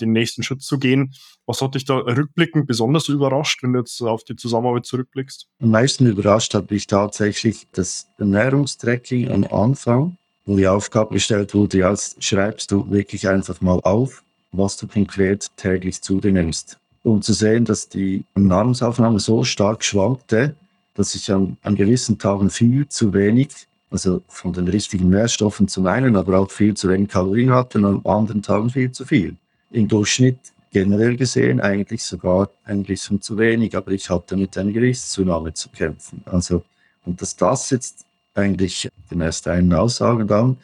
den 0.00 0.12
nächsten 0.12 0.42
Schritt 0.42 0.62
zu 0.62 0.78
gehen. 0.78 1.14
Was 1.46 1.62
hat 1.62 1.74
dich 1.74 1.84
da 1.84 1.96
rückblickend 1.96 2.66
besonders 2.66 3.08
überrascht, 3.08 3.62
wenn 3.62 3.72
du 3.72 3.80
jetzt 3.80 4.00
auf 4.02 4.24
die 4.24 4.36
Zusammenarbeit 4.36 4.86
zurückblickst? 4.86 5.46
Am 5.60 5.70
meisten 5.70 6.06
überrascht 6.06 6.54
hat 6.54 6.70
mich 6.70 6.86
tatsächlich 6.86 7.66
das 7.72 8.08
Ernährungstracking 8.18 9.30
am 9.30 9.44
Anfang, 9.44 10.16
wo 10.44 10.56
die 10.56 10.68
Aufgabe 10.68 11.14
gestellt 11.14 11.54
wurde, 11.54 11.78
ja, 11.78 11.94
schreibst 12.18 12.70
du 12.70 12.90
wirklich 12.90 13.28
einfach 13.28 13.60
mal 13.60 13.80
auf, 13.80 14.22
was 14.52 14.76
du 14.76 14.86
konkret 14.86 15.48
täglich 15.56 16.02
zu 16.02 16.20
dir 16.20 16.32
nimmst. 16.32 16.78
Um 17.02 17.22
zu 17.22 17.32
sehen, 17.32 17.64
dass 17.64 17.88
die 17.88 18.24
Nahrungsaufnahme 18.34 19.20
so 19.20 19.44
stark 19.44 19.84
schwankte, 19.84 20.54
dass 20.94 21.14
ich 21.14 21.30
an, 21.32 21.56
an 21.62 21.76
gewissen 21.76 22.18
Tagen 22.18 22.50
viel 22.50 22.88
zu 22.88 23.14
wenig, 23.14 23.50
also 23.90 24.20
von 24.28 24.52
den 24.52 24.68
richtigen 24.68 25.08
Nährstoffen 25.10 25.68
zum 25.68 25.86
einen, 25.86 26.16
aber 26.16 26.38
auch 26.38 26.50
viel 26.50 26.74
zu 26.74 26.88
wenig 26.88 27.08
Kalorien 27.08 27.50
hatte 27.50 27.78
und 27.78 27.84
an 27.84 28.04
anderen 28.04 28.42
Tagen 28.42 28.70
viel 28.70 28.90
zu 28.90 29.04
viel. 29.04 29.36
Im 29.70 29.88
Durchschnitt 29.88 30.38
generell 30.70 31.16
gesehen 31.16 31.60
eigentlich 31.60 32.02
sogar 32.02 32.50
ein 32.64 32.82
bisschen 32.82 33.20
zu 33.20 33.38
wenig, 33.38 33.76
aber 33.76 33.92
ich 33.92 34.10
hatte 34.10 34.36
mit 34.36 34.56
einer 34.56 34.72
Gewichtszunahme 34.72 35.52
zu 35.54 35.68
kämpfen. 35.70 36.22
Also, 36.26 36.62
und 37.04 37.20
dass 37.20 37.36
das 37.36 37.70
jetzt 37.70 38.04
eigentlich 38.34 38.88
gemäß 39.08 39.42
deinen 39.42 39.72
Aussagen 39.72 40.26
dann 40.26 40.56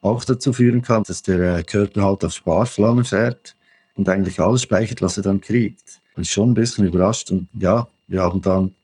auch 0.00 0.24
dazu 0.24 0.52
führen 0.52 0.82
kann, 0.82 1.02
dass 1.04 1.22
der 1.22 1.62
Körper 1.64 2.02
halt 2.02 2.24
auf 2.24 2.32
Sparflamme 2.32 3.04
fährt 3.04 3.56
und 3.94 4.08
eigentlich 4.08 4.38
alles 4.40 4.62
speichert, 4.62 5.00
was 5.02 5.16
er 5.16 5.22
dann 5.22 5.40
kriegt. 5.40 6.00
Bin 6.14 6.24
schon 6.24 6.50
ein 6.50 6.54
bisschen 6.54 6.86
überrascht 6.86 7.30
und 7.30 7.48
ja, 7.58 7.88
wir 8.06 8.22
haben 8.22 8.42
dann 8.42 8.74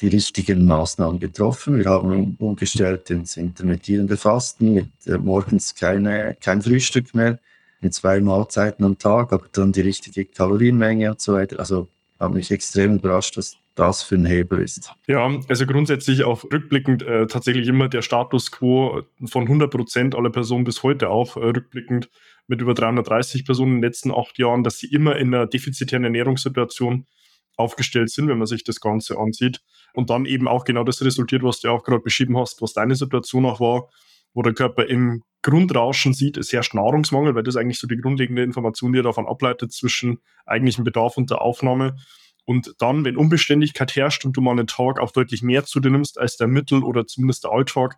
die 0.00 0.08
richtigen 0.08 0.66
Maßnahmen 0.66 1.18
getroffen. 1.18 1.78
Wir 1.78 1.86
haben 1.86 2.36
umgestellt 2.38 3.10
ins 3.10 3.36
intermittierende 3.36 4.16
Fasten 4.16 4.74
mit 4.74 4.88
äh, 5.06 5.18
morgens 5.18 5.74
keine, 5.74 6.36
kein 6.40 6.62
Frühstück 6.62 7.14
mehr, 7.14 7.38
mit 7.84 7.94
zwei 7.94 8.20
Mahlzeiten 8.20 8.84
am 8.84 8.98
Tag, 8.98 9.32
aber 9.32 9.46
dann 9.52 9.72
die 9.72 9.82
richtige 9.82 10.24
Kalorienmenge 10.24 11.10
und 11.10 11.20
so 11.20 11.34
weiter. 11.34 11.58
Also 11.60 11.88
habe 12.18 12.34
mich 12.34 12.50
extrem 12.50 12.96
überrascht, 12.96 13.36
was 13.36 13.56
das 13.74 14.02
für 14.02 14.14
ein 14.14 14.24
Hebel 14.24 14.60
ist. 14.60 14.92
Ja, 15.06 15.30
also 15.48 15.66
grundsätzlich 15.66 16.24
auch 16.24 16.44
rückblickend 16.44 17.02
äh, 17.02 17.26
tatsächlich 17.26 17.68
immer 17.68 17.88
der 17.88 18.02
Status 18.02 18.50
quo 18.50 19.02
von 19.26 19.42
100 19.42 19.70
Prozent 19.70 20.14
aller 20.14 20.30
Personen 20.30 20.64
bis 20.64 20.82
heute 20.82 21.10
auch 21.10 21.36
äh, 21.36 21.40
rückblickend 21.40 22.08
mit 22.46 22.60
über 22.60 22.74
330 22.74 23.44
Personen 23.44 23.76
in 23.76 23.80
den 23.82 23.88
letzten 23.88 24.12
acht 24.12 24.38
Jahren, 24.38 24.62
dass 24.62 24.78
sie 24.78 24.86
immer 24.86 25.16
in 25.16 25.34
einer 25.34 25.46
defizitären 25.46 26.04
Ernährungssituation 26.04 27.06
aufgestellt 27.56 28.10
sind, 28.10 28.28
wenn 28.28 28.38
man 28.38 28.46
sich 28.46 28.64
das 28.64 28.80
Ganze 28.80 29.18
ansieht. 29.18 29.60
Und 29.92 30.10
dann 30.10 30.24
eben 30.24 30.48
auch 30.48 30.64
genau 30.64 30.84
das 30.84 31.02
resultiert, 31.04 31.42
was 31.42 31.60
du 31.60 31.68
auch 31.68 31.84
gerade 31.84 32.02
beschrieben 32.02 32.38
hast, 32.38 32.62
was 32.62 32.72
deine 32.72 32.96
Situation 32.96 33.46
auch 33.46 33.60
war, 33.60 33.88
wo 34.34 34.42
der 34.42 34.52
Körper 34.52 34.86
im 34.86 35.22
Grundrauschen 35.42 36.14
sieht, 36.14 36.36
ist 36.36 36.52
herrscht 36.52 36.74
Nahrungsmangel, 36.74 37.34
weil 37.34 37.42
das 37.42 37.56
eigentlich 37.56 37.78
so 37.78 37.86
die 37.86 37.96
grundlegende 37.96 38.42
Information, 38.42 38.92
die 38.92 39.00
er 39.00 39.04
davon 39.04 39.26
ableitet 39.26 39.72
zwischen 39.72 40.18
eigentlichem 40.46 40.84
Bedarf 40.84 41.16
und 41.16 41.30
der 41.30 41.42
Aufnahme. 41.42 41.96
Und 42.44 42.74
dann, 42.78 43.04
wenn 43.04 43.16
Unbeständigkeit 43.16 43.94
herrscht 43.96 44.24
und 44.24 44.36
du 44.36 44.40
mal 44.40 44.52
einen 44.52 44.66
Tag 44.66 44.98
auch 44.98 45.12
deutlich 45.12 45.42
mehr 45.42 45.64
zu 45.64 45.80
dir 45.80 45.90
nimmst 45.90 46.18
als 46.18 46.36
der 46.36 46.46
Mittel- 46.46 46.82
oder 46.82 47.06
zumindest 47.06 47.44
der 47.44 47.52
Alltag, 47.52 47.96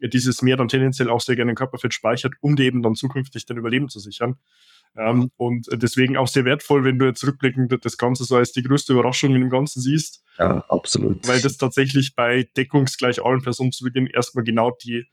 dieses 0.00 0.42
Mehr 0.42 0.56
dann 0.56 0.68
tendenziell 0.68 1.08
auch 1.08 1.20
sehr 1.20 1.36
gerne 1.36 1.52
im 1.52 1.56
Körperfett 1.56 1.94
speichert, 1.94 2.34
um 2.40 2.56
dir 2.56 2.64
eben 2.64 2.82
dann 2.82 2.94
zukünftig 2.94 3.46
dein 3.46 3.56
Überleben 3.56 3.88
zu 3.88 4.00
sichern. 4.00 4.36
Ähm, 4.96 5.30
und 5.36 5.68
deswegen 5.72 6.16
auch 6.16 6.28
sehr 6.28 6.44
wertvoll, 6.44 6.84
wenn 6.84 6.98
du 6.98 7.06
jetzt 7.06 7.26
rückblickend 7.26 7.84
das 7.84 7.96
Ganze 7.96 8.24
so 8.24 8.36
als 8.36 8.52
die 8.52 8.62
größte 8.62 8.92
Überraschung 8.92 9.34
in 9.34 9.40
dem 9.40 9.50
Ganzen 9.50 9.80
siehst. 9.80 10.22
Ja, 10.38 10.64
absolut. 10.68 11.26
Weil 11.26 11.40
das 11.40 11.56
tatsächlich 11.56 12.14
bei 12.14 12.48
deckungsgleich 12.56 13.24
allen 13.24 13.42
Personen 13.42 13.72
zu 13.72 13.84
Beginn 13.84 14.06
erstmal 14.06 14.44
genau 14.44 14.70
die 14.70 15.06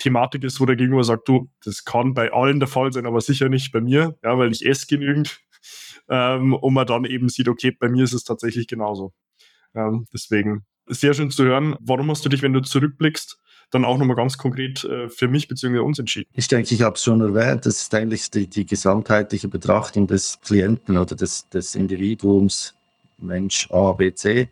Thematik 0.00 0.42
ist, 0.42 0.60
wo 0.60 0.66
der 0.66 0.76
Gegenüber 0.76 1.04
sagt, 1.04 1.28
du, 1.28 1.48
das 1.64 1.84
kann 1.84 2.14
bei 2.14 2.32
allen 2.32 2.58
der 2.58 2.68
Fall 2.68 2.92
sein, 2.92 3.06
aber 3.06 3.20
sicher 3.20 3.48
nicht 3.48 3.70
bei 3.70 3.80
mir, 3.80 4.18
ja, 4.24 4.36
weil 4.36 4.50
ich 4.50 4.66
esse 4.66 4.86
genügend. 4.86 5.40
Ähm, 6.08 6.54
und 6.54 6.74
man 6.74 6.86
dann 6.86 7.04
eben 7.04 7.28
sieht, 7.28 7.46
okay, 7.46 7.70
bei 7.70 7.88
mir 7.88 8.02
ist 8.02 8.14
es 8.14 8.24
tatsächlich 8.24 8.66
genauso. 8.66 9.12
Ähm, 9.74 10.06
deswegen 10.12 10.64
sehr 10.88 11.14
schön 11.14 11.30
zu 11.30 11.44
hören. 11.44 11.76
Warum 11.80 12.10
hast 12.10 12.24
du 12.24 12.28
dich, 12.28 12.42
wenn 12.42 12.52
du 12.52 12.60
zurückblickst, 12.60 13.38
dann 13.70 13.84
auch 13.84 13.98
nochmal 13.98 14.16
ganz 14.16 14.36
konkret 14.36 14.82
äh, 14.84 15.08
für 15.08 15.28
mich 15.28 15.46
bzw. 15.46 15.78
uns 15.78 15.98
entschieden? 15.98 16.28
Ich 16.34 16.48
denke, 16.48 16.74
ich 16.74 16.82
habe 16.82 16.96
es 16.96 17.04
schon 17.04 17.20
erwähnt, 17.20 17.66
das 17.66 17.82
ist 17.82 17.94
eigentlich 17.94 18.30
die, 18.30 18.48
die 18.48 18.66
gesamtheitliche 18.66 19.46
Betrachtung 19.48 20.06
des 20.06 20.40
Klienten 20.40 20.96
oder 20.96 21.14
des, 21.14 21.48
des 21.50 21.76
Individuums, 21.76 22.74
Mensch 23.18 23.70
A, 23.70 23.92
B, 23.92 24.12
C, 24.12 24.48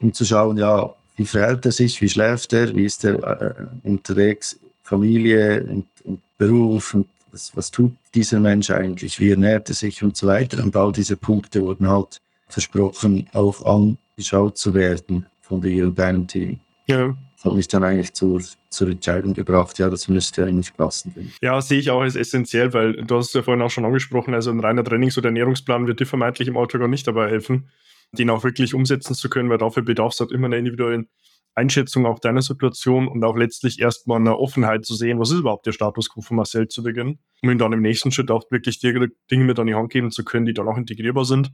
um 0.00 0.12
zu 0.12 0.24
schauen, 0.24 0.58
ja, 0.58 0.94
wie 1.16 1.26
verhält 1.26 1.66
er 1.66 1.72
sich, 1.72 2.00
wie 2.00 2.08
schläft 2.08 2.52
er, 2.52 2.74
wie 2.74 2.84
ist 2.84 3.04
er 3.04 3.40
äh, 3.40 3.54
unterwegs, 3.82 4.60
Familie 4.92 5.64
und, 5.64 5.86
und 6.04 6.20
Beruf 6.36 6.92
und 6.92 7.08
was, 7.30 7.56
was, 7.56 7.70
tut 7.70 7.94
dieser 8.14 8.40
Mensch 8.40 8.70
eigentlich, 8.70 9.18
wie 9.20 9.30
ernährt 9.30 9.70
er 9.70 9.74
sich 9.74 10.02
und 10.02 10.18
so 10.18 10.26
weiter. 10.26 10.62
Und 10.62 10.76
all 10.76 10.92
diese 10.92 11.16
Punkte 11.16 11.62
wurden 11.62 11.88
halt 11.88 12.20
versprochen, 12.48 13.26
auch 13.32 13.64
angeschaut 13.64 14.58
zu 14.58 14.74
werden 14.74 15.24
von 15.40 15.62
dir 15.62 15.86
und 15.86 15.98
deinem 15.98 16.26
Team. 16.26 16.60
Ja, 16.88 17.16
hat 17.42 17.54
mich 17.54 17.68
dann 17.68 17.84
eigentlich 17.84 18.12
zur, 18.12 18.42
zur 18.68 18.88
Entscheidung 18.88 19.32
gebracht, 19.32 19.78
ja, 19.78 19.88
das 19.88 20.08
müsste 20.08 20.44
eigentlich 20.44 20.76
passen. 20.76 21.32
Ja, 21.40 21.60
sehe 21.62 21.78
ich 21.78 21.90
auch 21.90 22.02
als 22.02 22.14
essentiell, 22.14 22.74
weil 22.74 22.92
du 22.92 23.16
hast 23.16 23.28
es 23.28 23.32
ja 23.32 23.42
vorhin 23.42 23.62
auch 23.62 23.70
schon 23.70 23.86
angesprochen, 23.86 24.34
also 24.34 24.50
ein 24.50 24.60
reiner 24.60 24.84
Trainings- 24.84 25.16
oder 25.16 25.28
Ernährungsplan 25.28 25.86
wird 25.86 26.00
dir 26.00 26.06
vermeintlich 26.06 26.48
im 26.48 26.56
Alltag 26.58 26.82
auch 26.82 26.86
nicht 26.86 27.06
dabei 27.06 27.30
helfen, 27.30 27.70
den 28.12 28.28
auch 28.28 28.44
wirklich 28.44 28.74
umsetzen 28.74 29.14
zu 29.14 29.30
können, 29.30 29.48
weil 29.48 29.58
dafür 29.58 29.82
bedarf 29.82 30.12
es 30.12 30.20
halt 30.20 30.32
immer 30.32 30.46
einer 30.46 30.58
individuellen 30.58 31.08
Einschätzung 31.54 32.06
auch 32.06 32.18
deiner 32.18 32.42
Situation 32.42 33.08
und 33.08 33.22
auch 33.24 33.36
letztlich 33.36 33.78
erstmal 33.78 34.18
eine 34.18 34.38
Offenheit 34.38 34.84
zu 34.86 34.94
sehen, 34.94 35.18
was 35.18 35.30
ist 35.30 35.40
überhaupt 35.40 35.66
der 35.66 35.72
Status 35.72 36.10
quo 36.10 36.22
von 36.22 36.36
Marcel 36.36 36.68
zu 36.68 36.82
Beginn, 36.82 37.18
um 37.42 37.50
ihm 37.50 37.58
dann 37.58 37.72
im 37.72 37.82
nächsten 37.82 38.10
Schritt 38.10 38.30
auch 38.30 38.50
wirklich 38.50 38.78
dir 38.78 38.92
Dinge 39.30 39.44
mit 39.44 39.58
an 39.58 39.66
die 39.66 39.74
Hand 39.74 39.90
geben 39.90 40.10
zu 40.10 40.24
können, 40.24 40.46
die 40.46 40.54
dann 40.54 40.68
auch 40.68 40.78
integrierbar 40.78 41.24
sind. 41.24 41.52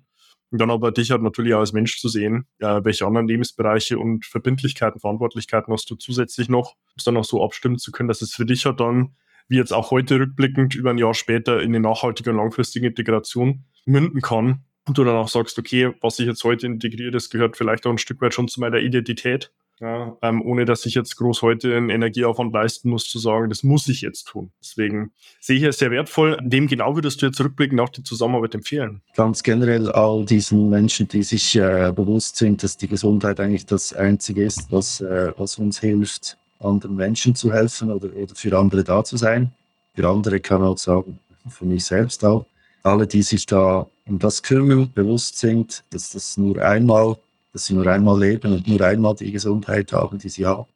Und 0.51 0.61
dann 0.61 0.71
aber 0.71 0.93
dich 0.93 1.11
halt 1.11 1.23
natürlich 1.23 1.53
auch 1.53 1.61
als 1.61 1.75
Mensch 1.75 1.99
zu 1.99 2.09
sehen, 2.09 2.47
ja, 2.59 2.83
welche 2.83 3.07
anderen 3.07 3.29
Lebensbereiche 3.29 3.99
und 3.99 4.25
Verbindlichkeiten, 4.25 4.99
Verantwortlichkeiten 4.99 5.73
hast 5.73 5.91
du 5.91 5.95
zusätzlich 5.97 6.49
noch, 6.49 6.73
um 6.73 6.95
es 6.97 7.05
dann 7.05 7.19
auch 7.19 7.25
so 7.25 7.45
abstimmen 7.45 7.77
zu 7.77 7.93
können, 7.93 8.09
dass 8.09 8.23
es 8.23 8.33
für 8.33 8.47
dich 8.47 8.65
halt 8.65 8.81
dann, 8.81 9.15
wie 9.49 9.57
jetzt 9.57 9.73
auch 9.73 9.91
heute 9.91 10.21
rückblickend, 10.21 10.75
über 10.75 10.91
ein 10.91 10.99
Jahr 10.99 11.13
später 11.13 11.61
in 11.61 11.69
eine 11.69 11.81
nachhaltige 11.81 12.31
und 12.31 12.37
langfristige 12.37 12.87
Integration 12.87 13.65
münden 13.85 14.23
kann. 14.23 14.65
Und 14.87 14.97
du 14.97 15.05
dann 15.05 15.17
auch 15.17 15.29
sagst, 15.29 15.59
okay, 15.59 15.93
was 16.01 16.19
ich 16.19 16.27
jetzt 16.27 16.43
heute 16.45 16.67
integriere, 16.67 17.11
das 17.11 17.29
gehört 17.29 17.59
vielleicht 17.59 17.87
auch 17.87 17.91
ein 17.91 17.99
Stück 17.99 18.23
weit 18.23 18.33
schon 18.33 18.49
zu 18.49 18.61
meiner 18.61 18.79
Identität 18.79 19.53
ja, 19.81 20.17
ähm, 20.23 20.43
ohne 20.43 20.65
dass 20.65 20.87
ich 20.87 20.95
jetzt 20.95 21.17
groß 21.17 21.43
heute 21.43 21.77
einen 21.77 21.91
Energieaufwand 21.91 22.53
leisten 22.53 22.91
muss, 22.91 23.09
zu 23.09 23.19
sagen, 23.19 23.49
das 23.49 23.63
muss 23.63 23.89
ich 23.89 24.01
jetzt 24.01 24.25
tun. 24.25 24.51
Deswegen 24.61 25.13
sehe 25.41 25.57
ich 25.57 25.63
es 25.63 25.79
sehr 25.79 25.91
wertvoll. 25.91 26.37
Dem 26.43 26.67
genau 26.67 26.97
würdest 26.97 27.23
du 27.23 27.27
jetzt 27.27 27.41
rückblickend 27.41 27.81
auch 27.81 27.89
die 27.89 28.03
Zusammenarbeit 28.03 28.55
empfehlen? 28.55 29.03
Ganz 29.15 29.43
generell 29.43 29.91
all 29.91 30.25
diesen 30.25 30.69
Menschen, 30.69 31.07
die 31.09 31.23
sich 31.23 31.57
äh, 31.57 31.93
bewusst 31.95 32.37
sind, 32.37 32.63
dass 32.63 32.77
die 32.77 32.89
Gesundheit 32.89 33.41
eigentlich 33.41 33.67
das 33.67 33.93
Einzige 33.93 34.45
ist, 34.45 34.71
was, 34.73 35.01
äh, 35.01 35.33
was 35.37 35.59
uns 35.59 35.79
hilft, 35.81 36.37
anderen 36.61 36.97
Menschen 36.97 37.35
zu 37.35 37.53
helfen 37.53 37.91
oder, 37.91 38.09
oder 38.15 38.35
für 38.35 38.59
andere 38.59 38.83
da 38.85 39.05
zu 39.05 39.17
sein. 39.17 39.53
Für 39.95 40.09
andere 40.09 40.41
kann 40.41 40.61
man 40.61 40.71
auch 40.71 40.79
sagen, 40.79 41.19
für 41.49 41.65
mich 41.65 41.85
selbst 41.85 42.25
auch. 42.25 42.47
Alle, 42.83 43.07
die 43.07 43.23
sich 43.23 43.47
da 43.47 43.87
um 44.07 44.19
das 44.19 44.43
kümmern, 44.43 44.91
bewusst 44.95 45.39
sind, 45.39 45.85
dass 45.91 46.11
das 46.11 46.37
nur 46.37 46.61
einmal 46.63 47.17
dass 47.53 47.67
sie 47.67 47.75
nur 47.75 47.87
einmal 47.87 48.19
leben 48.19 48.53
und 48.53 48.69
nur 48.69 48.81
einmal 48.81 49.15
die 49.15 49.33
Gesundheit 49.33 49.93
haben, 49.93 50.19
die 50.19 50.29
sie 50.29 50.47
haben. 50.47 50.67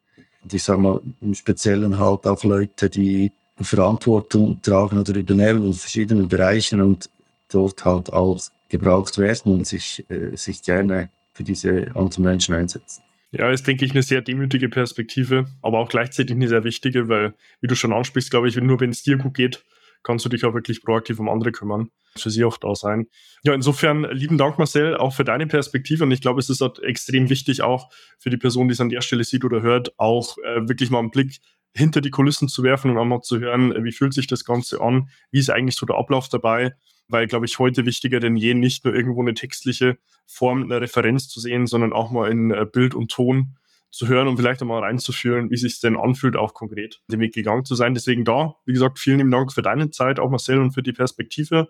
Und 0.43 0.53
ich 0.53 0.63
sage 0.63 0.81
mal, 0.81 1.01
im 1.21 1.35
Speziellen 1.35 1.99
halt 1.99 2.27
auch 2.27 2.43
Leute, 2.45 2.91
die 2.91 3.33
Verantwortung 3.61 4.61
tragen 4.63 4.99
oder 4.99 5.15
übernehmen 5.15 5.67
in 5.67 5.73
verschiedenen 5.73 6.29
Bereichen 6.29 6.81
und 6.81 7.09
dort 7.51 7.85
halt 7.85 8.13
auch 8.13 8.41
gebraucht 8.69 9.19
werden 9.19 9.53
und 9.53 9.67
sich, 9.67 10.05
äh, 10.09 10.37
sich 10.37 10.63
gerne 10.63 11.11
für 11.33 11.45
diese 11.45 11.91
anderen 11.95 12.25
Menschen 12.25 12.55
einsetzen. 12.55 13.03
Ja, 13.31 13.51
ist, 13.51 13.67
denke 13.67 13.85
ich, 13.85 13.93
eine 13.93 14.03
sehr 14.03 14.21
demütige 14.21 14.69
Perspektive, 14.69 15.47
aber 15.63 15.79
auch 15.79 15.89
gleichzeitig 15.89 16.37
eine 16.37 16.49
sehr 16.49 16.65
wichtige, 16.65 17.09
weil, 17.09 17.35
wie 17.61 17.67
du 17.67 17.75
schon 17.75 17.93
ansprichst, 17.93 18.31
glaube 18.31 18.49
ich, 18.49 18.57
nur 18.57 18.81
wenn 18.81 18.91
es 18.91 19.03
dir 19.03 19.17
gut 19.17 19.35
geht, 19.35 19.65
kannst 20.03 20.25
du 20.25 20.29
dich 20.29 20.45
auch 20.45 20.55
wirklich 20.55 20.83
proaktiv 20.83 21.19
um 21.19 21.29
andere 21.29 21.53
kümmern, 21.53 21.91
für 22.17 22.31
sie 22.31 22.45
auch 22.45 22.57
da 22.57 22.75
sein. 22.75 23.07
Ja, 23.45 23.55
insofern 23.55 24.05
lieben 24.11 24.39
Dank, 24.39 24.59
Marcel, 24.59 24.97
auch 24.97 25.15
für 25.15 25.25
deine 25.25 25.47
Perspektive. 25.47 26.05
Und 26.05 26.11
ich 26.11 26.21
glaube, 26.21 26.41
es 26.41 26.51
ist 26.51 26.61
halt 26.61 26.79
extrem 26.81 27.31
wichtig, 27.31 27.63
auch 27.63 27.91
für 28.19 28.31
die 28.31 28.37
Person, 28.37 28.69
die 28.69 28.73
es 28.73 28.81
an 28.81 28.89
der 28.89 29.01
Stelle 29.01 29.25
sieht 29.25 29.45
oder 29.45 29.63
hört, 29.63 29.99
auch 29.99 30.37
äh, 30.39 30.69
wirklich 30.69 30.91
mal 30.91 30.99
einen 30.99 31.11
Blick 31.11 31.41
hinter 31.75 32.01
die 32.01 32.11
Kulissen 32.11 32.49
zu 32.49 32.63
werfen 32.63 32.91
und 32.91 32.99
einmal 32.99 33.23
zu 33.23 33.39
hören, 33.39 33.85
wie 33.85 33.93
fühlt 33.93 34.13
sich 34.13 34.27
das 34.27 34.45
Ganze 34.45 34.81
an, 34.81 35.09
wie 35.31 35.39
ist 35.39 35.51
eigentlich 35.51 35.77
so 35.77 35.87
der 35.87 35.97
Ablauf 35.97 36.29
dabei, 36.29 36.75
weil, 37.09 37.27
glaube 37.27 37.47
ich, 37.47 37.59
heute 37.59 37.87
wichtiger 37.87 38.21
denn 38.21 38.37
je 38.37 38.55
nicht 38.55 38.85
nur 38.85 38.95
irgendwo 38.95 39.23
eine 39.23 39.35
textliche 39.35 39.97
Form, 40.27 40.65
eine 40.65 40.81
Referenz 40.81 41.29
zu 41.29 41.41
sehen, 41.41 41.67
sondern 41.67 41.93
auch 41.93 42.11
mal 42.11 42.31
in 42.31 42.51
äh, 42.51 42.67
Bild 42.71 42.95
und 42.95 43.11
Ton 43.11 43.57
zu 43.93 44.09
hören 44.09 44.27
und 44.27 44.39
vielleicht 44.39 44.63
einmal 44.63 44.83
reinzuführen, 44.83 45.51
wie 45.51 45.57
sich 45.57 45.79
denn 45.79 45.97
anfühlt, 45.97 46.35
auch 46.35 46.55
konkret 46.55 47.03
den 47.09 47.21
Weg 47.21 47.35
gegangen 47.35 47.65
zu 47.65 47.75
sein. 47.75 47.93
Deswegen 47.93 48.25
da, 48.25 48.57
wie 48.65 48.73
gesagt, 48.73 48.99
vielen 48.99 49.19
lieben 49.19 49.31
Dank 49.31 49.53
für 49.53 49.61
deine 49.61 49.91
Zeit, 49.91 50.19
auch 50.19 50.31
Marcel, 50.31 50.59
und 50.59 50.73
für 50.73 50.83
die 50.83 50.95
Perspektive. 50.95 51.69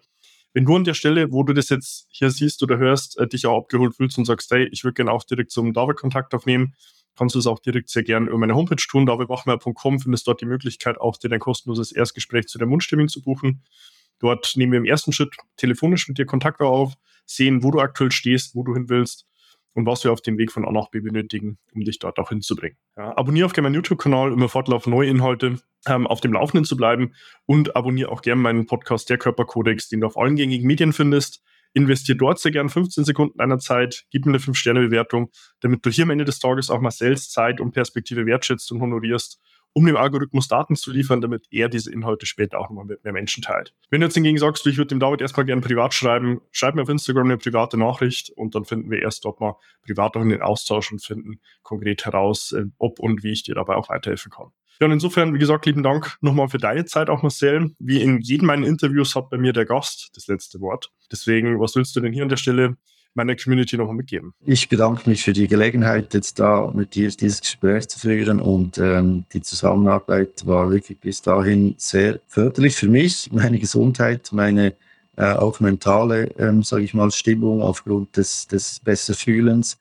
Wenn 0.54 0.64
du 0.64 0.76
an 0.76 0.84
der 0.84 0.94
Stelle, 0.94 1.32
wo 1.32 1.42
du 1.42 1.52
das 1.52 1.68
jetzt 1.68 2.06
hier 2.10 2.30
siehst 2.30 2.62
oder 2.62 2.78
hörst, 2.78 3.18
äh, 3.18 3.26
dich 3.26 3.44
auch 3.46 3.58
abgeholt 3.58 3.96
fühlst 3.96 4.18
und 4.18 4.24
sagst, 4.24 4.50
hey, 4.52 4.68
ich 4.70 4.84
würde 4.84 4.94
gerne 4.94 5.10
auch 5.10 5.24
direkt 5.24 5.50
zum 5.50 5.72
David 5.72 5.96
Kontakt 5.96 6.32
aufnehmen, 6.32 6.74
kannst 7.16 7.34
du 7.34 7.40
es 7.40 7.46
auch 7.46 7.58
direkt 7.58 7.88
sehr 7.90 8.04
gerne 8.04 8.28
über 8.28 8.38
meine 8.38 8.54
Homepage 8.54 8.76
tun. 8.76 9.04
davidbachmeier.com 9.04 9.98
findest 9.98 10.26
dort 10.28 10.40
die 10.40 10.46
Möglichkeit, 10.46 11.00
auch 11.00 11.16
dir 11.16 11.28
dein 11.28 11.40
kostenloses 11.40 11.90
Erstgespräch 11.90 12.46
zu 12.46 12.58
der 12.58 12.68
Mundstimmung 12.68 13.08
zu 13.08 13.20
buchen. 13.20 13.64
Dort 14.20 14.52
nehmen 14.56 14.72
wir 14.72 14.78
im 14.78 14.84
ersten 14.84 15.12
Schritt 15.12 15.34
telefonisch 15.56 16.06
mit 16.06 16.18
dir 16.18 16.26
Kontakt 16.26 16.60
auf, 16.60 16.94
sehen, 17.26 17.64
wo 17.64 17.72
du 17.72 17.80
aktuell 17.80 18.12
stehst, 18.12 18.54
wo 18.54 18.62
du 18.62 18.74
hin 18.74 18.88
willst 18.88 19.26
und 19.74 19.86
was 19.86 20.04
wir 20.04 20.12
auf 20.12 20.20
dem 20.20 20.38
Weg 20.38 20.52
von 20.52 20.64
A 20.64 20.72
nach 20.72 20.90
B 20.90 21.00
benötigen, 21.00 21.58
um 21.74 21.82
dich 21.82 21.98
dort 21.98 22.18
auch 22.18 22.28
hinzubringen. 22.28 22.76
Ja, 22.96 23.16
abonniere 23.16 23.46
auch 23.46 23.52
gerne 23.52 23.66
meinen 23.66 23.74
YouTube-Kanal, 23.76 24.32
um 24.32 24.42
im 24.42 24.48
Fortlauf 24.48 24.86
neue 24.86 25.08
Inhalte 25.08 25.56
ähm, 25.86 26.06
auf 26.06 26.20
dem 26.20 26.32
Laufenden 26.32 26.64
zu 26.64 26.76
bleiben 26.76 27.14
und 27.46 27.76
abonniere 27.76 28.10
auch 28.10 28.22
gerne 28.22 28.40
meinen 28.40 28.66
Podcast 28.66 29.08
Der 29.10 29.18
Körperkodex, 29.18 29.88
den 29.88 30.00
du 30.00 30.06
auf 30.06 30.16
allen 30.16 30.36
gängigen 30.36 30.66
Medien 30.66 30.92
findest. 30.92 31.42
Investier 31.74 32.16
dort 32.16 32.38
sehr 32.38 32.52
gern 32.52 32.68
15 32.68 33.04
Sekunden 33.04 33.38
deiner 33.38 33.58
Zeit, 33.58 34.04
gib 34.10 34.26
mir 34.26 34.32
eine 34.32 34.38
5-Sterne-Bewertung, 34.38 35.30
damit 35.60 35.84
du 35.86 35.90
hier 35.90 36.04
am 36.04 36.10
Ende 36.10 36.26
des 36.26 36.38
Tages 36.38 36.68
auch 36.68 36.80
Marcells 36.80 37.30
Zeit 37.30 37.60
und 37.60 37.72
Perspektive 37.72 38.26
wertschätzt 38.26 38.70
und 38.72 38.82
honorierst 38.82 39.40
um 39.74 39.86
dem 39.86 39.96
Algorithmus 39.96 40.48
Daten 40.48 40.76
zu 40.76 40.90
liefern, 40.90 41.20
damit 41.20 41.46
er 41.50 41.68
diese 41.68 41.92
Inhalte 41.92 42.26
später 42.26 42.58
auch 42.58 42.68
nochmal 42.68 42.84
mit 42.84 43.04
mehr 43.04 43.12
Menschen 43.12 43.42
teilt. 43.42 43.74
Wenn 43.90 44.00
du 44.00 44.06
jetzt 44.06 44.14
hingegen 44.14 44.38
sagst, 44.38 44.66
ich 44.66 44.76
würde 44.76 44.88
dem 44.88 45.00
David 45.00 45.20
erstmal 45.20 45.46
gerne 45.46 45.62
privat 45.62 45.94
schreiben, 45.94 46.40
schreib 46.50 46.74
mir 46.74 46.82
auf 46.82 46.88
Instagram 46.88 47.24
eine 47.24 47.38
private 47.38 47.76
Nachricht 47.76 48.30
und 48.30 48.54
dann 48.54 48.64
finden 48.64 48.90
wir 48.90 49.00
erst 49.00 49.24
dort 49.24 49.40
mal 49.40 49.56
privat 49.84 50.16
auch 50.16 50.22
in 50.22 50.28
den 50.28 50.42
Austausch 50.42 50.92
und 50.92 51.02
finden 51.02 51.40
konkret 51.62 52.04
heraus, 52.04 52.52
äh, 52.52 52.64
ob 52.78 53.00
und 53.00 53.22
wie 53.22 53.32
ich 53.32 53.42
dir 53.42 53.54
dabei 53.54 53.76
auch 53.76 53.88
weiterhelfen 53.88 54.30
kann. 54.30 54.48
Ja, 54.80 54.86
und 54.86 54.92
insofern, 54.92 55.32
wie 55.34 55.38
gesagt, 55.38 55.66
lieben 55.66 55.82
Dank 55.82 56.16
nochmal 56.22 56.48
für 56.48 56.58
deine 56.58 56.84
Zeit 56.84 57.08
auch, 57.08 57.22
Marcel. 57.22 57.70
Wie 57.78 58.00
in 58.02 58.20
jedem 58.20 58.46
meiner 58.46 58.66
Interviews 58.66 59.14
hat 59.14 59.30
bei 59.30 59.38
mir 59.38 59.52
der 59.52 59.64
Gast 59.64 60.10
das 60.14 60.26
letzte 60.26 60.60
Wort. 60.60 60.90
Deswegen, 61.10 61.60
was 61.60 61.76
willst 61.76 61.94
du 61.94 62.00
denn 62.00 62.12
hier 62.12 62.24
an 62.24 62.28
der 62.28 62.36
Stelle 62.36 62.76
meiner 63.14 63.36
Community 63.36 63.76
nochmal 63.76 63.96
mitgeben. 63.96 64.32
Ich 64.44 64.68
bedanke 64.68 65.08
mich 65.08 65.22
für 65.22 65.32
die 65.32 65.48
Gelegenheit, 65.48 66.14
jetzt 66.14 66.38
da 66.38 66.70
mit 66.74 66.94
dir 66.94 67.10
dieses 67.10 67.40
Gespräch 67.40 67.88
zu 67.88 67.98
führen 67.98 68.40
und 68.40 68.78
ähm, 68.78 69.24
die 69.32 69.42
Zusammenarbeit 69.42 70.46
war 70.46 70.70
wirklich 70.70 70.98
bis 70.98 71.22
dahin 71.22 71.74
sehr 71.76 72.20
förderlich 72.26 72.76
für 72.76 72.88
mich, 72.88 73.30
meine 73.32 73.58
Gesundheit, 73.58 74.30
meine 74.32 74.74
äh, 75.16 75.32
auch 75.32 75.60
mentale, 75.60 76.34
ähm, 76.38 76.62
sage 76.62 76.84
ich 76.84 76.94
mal, 76.94 77.10
Stimmung 77.10 77.62
aufgrund 77.62 78.16
des, 78.16 78.46
des 78.46 78.80
Besserfühlens. 78.80 79.78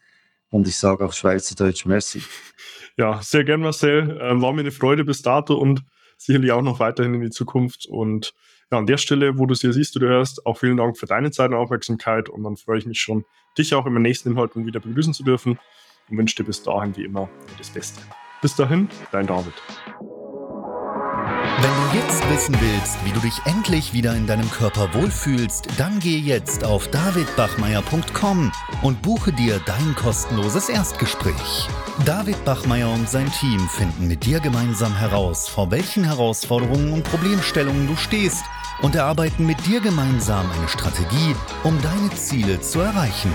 Und 0.50 0.68
ich 0.68 0.76
sage 0.76 1.06
auch 1.06 1.14
Schweizerdeutsch 1.14 1.86
Merci. 1.86 2.22
Ja, 2.98 3.22
sehr 3.22 3.46
gern, 3.46 3.62
Marcel. 3.62 4.20
Ähm, 4.22 4.42
war 4.42 4.52
mir 4.52 4.62
eine 4.62 4.72
Freude 4.72 5.06
bis 5.06 5.22
dato 5.22 5.56
und 5.56 5.84
sicherlich 6.18 6.52
auch 6.52 6.62
noch 6.62 6.80
weiterhin 6.80 7.14
in 7.14 7.22
die 7.22 7.30
Zukunft. 7.30 7.86
Und 7.86 8.34
ja, 8.72 8.78
an 8.78 8.86
der 8.86 8.98
Stelle, 8.98 9.38
wo 9.38 9.46
du 9.46 9.54
es 9.54 9.62
hier 9.62 9.74
siehst 9.74 9.96
oder 9.98 10.08
hörst, 10.08 10.46
auch 10.46 10.58
vielen 10.58 10.78
Dank 10.78 10.98
für 10.98 11.06
deine 11.06 11.32
Zeit 11.32 11.52
und 11.52 11.58
Aufmerksamkeit 11.58 12.30
und 12.30 12.44
dann 12.44 12.56
freue 12.58 12.78
ich 12.80 12.86
mich 12.86 13.02
schon, 13.02 13.26
dich 13.58 13.76
auch 13.76 13.86
im 13.86 14.02
nächsten 14.02 14.32
Inhalt 14.32 14.56
wieder 14.56 14.80
begrüßen 14.80 15.14
zu 15.14 15.24
dürfen 15.24 15.60
und 16.10 16.18
wünsche 16.18 16.38
dir 16.38 16.46
bis 16.46 16.64
dahin 16.64 16.96
wie 16.96 17.04
immer 17.04 17.30
das 17.58 17.70
Beste. 17.70 18.02
Bis 18.42 18.56
dahin, 18.56 18.88
dein 19.12 19.28
David. 19.28 19.54
Wenn 21.58 21.70
du 21.70 21.98
jetzt 22.00 22.28
wissen 22.32 22.56
willst, 22.60 23.06
wie 23.06 23.12
du 23.12 23.20
dich 23.20 23.34
endlich 23.46 23.94
wieder 23.94 24.16
in 24.16 24.26
deinem 24.26 24.50
Körper 24.50 24.92
wohlfühlst, 24.94 25.68
dann 25.78 26.00
geh 26.00 26.18
jetzt 26.18 26.64
auf 26.64 26.88
davidbachmeier.com 26.88 28.52
und 28.82 29.02
buche 29.02 29.32
dir 29.34 29.60
dein 29.66 29.96
kostenloses 29.96 30.70
Erstgespräch. 30.70 31.68
David 32.06 32.44
Bachmeier 32.46 32.90
und 32.92 33.08
sein 33.08 33.30
Team 33.34 33.60
finden 33.68 34.08
mit 34.08 34.26
dir 34.26 34.40
gemeinsam 34.40 34.96
heraus, 34.96 35.48
vor 35.50 35.70
welchen 35.70 36.04
Herausforderungen 36.04 36.94
und 36.94 37.04
Problemstellungen 37.04 37.88
du 37.88 37.96
stehst 37.96 38.44
und 38.82 38.96
erarbeiten 38.96 39.46
mit 39.46 39.66
dir 39.66 39.82
gemeinsam 39.82 40.50
eine 40.52 40.68
Strategie, 40.68 41.36
um 41.64 41.80
deine 41.82 42.10
Ziele 42.12 42.60
zu 42.62 42.80
erreichen. 42.80 43.32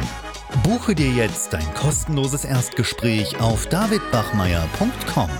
Buche 0.62 0.94
dir 0.94 1.10
jetzt 1.10 1.52
dein 1.52 1.74
kostenloses 1.74 2.44
Erstgespräch 2.44 3.40
auf 3.40 3.66
davidbachmeier.com. 3.66 5.30